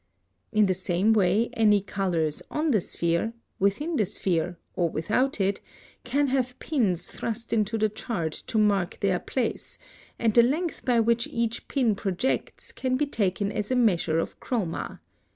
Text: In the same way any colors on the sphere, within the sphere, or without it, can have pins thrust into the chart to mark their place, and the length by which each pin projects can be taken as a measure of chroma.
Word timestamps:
In 0.51 0.65
the 0.65 0.73
same 0.73 1.13
way 1.13 1.51
any 1.53 1.79
colors 1.79 2.41
on 2.49 2.71
the 2.71 2.81
sphere, 2.81 3.33
within 3.59 3.97
the 3.97 4.07
sphere, 4.07 4.57
or 4.75 4.89
without 4.89 5.39
it, 5.39 5.61
can 6.03 6.25
have 6.29 6.57
pins 6.57 7.05
thrust 7.07 7.53
into 7.53 7.77
the 7.77 7.87
chart 7.87 8.31
to 8.47 8.57
mark 8.57 8.99
their 8.99 9.19
place, 9.19 9.77
and 10.17 10.33
the 10.33 10.41
length 10.41 10.85
by 10.85 10.99
which 10.99 11.27
each 11.27 11.67
pin 11.67 11.93
projects 11.93 12.71
can 12.71 12.97
be 12.97 13.05
taken 13.05 13.51
as 13.51 13.69
a 13.69 13.75
measure 13.75 14.17
of 14.17 14.39
chroma. 14.39 14.97